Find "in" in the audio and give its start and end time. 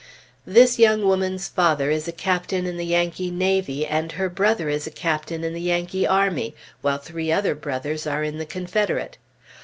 2.65-2.77, 5.43-5.53, 8.23-8.39